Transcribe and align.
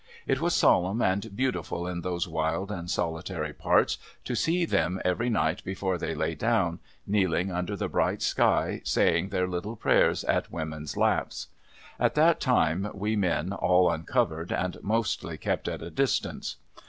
It 0.25 0.41
was 0.41 0.55
solemn 0.55 0.99
and 0.99 1.35
beautiful 1.35 1.85
in 1.85 2.01
those 2.01 2.27
wild 2.27 2.71
and 2.71 2.89
solitary 2.89 3.53
parts, 3.53 3.99
to 4.23 4.33
see 4.33 4.65
them, 4.65 4.99
every 5.05 5.29
night 5.29 5.63
before 5.63 5.99
they 5.99 6.15
lay 6.15 6.33
down, 6.33 6.79
kneeling 7.05 7.51
under 7.51 7.75
the 7.75 7.87
bright 7.87 8.23
sky, 8.23 8.81
saying 8.83 9.29
their 9.29 9.47
little 9.47 9.75
prayers 9.75 10.23
at 10.23 10.51
women's 10.51 10.97
laps. 10.97 11.49
At 11.99 12.15
that 12.15 12.39
time 12.39 12.89
we 12.95 13.15
men 13.15 13.53
all 13.53 13.91
uncovered, 13.91 14.51
and 14.51 14.75
mostly 14.81 15.37
kept 15.37 15.67
at 15.67 15.83
a 15.83 15.91
distance. 15.91 16.55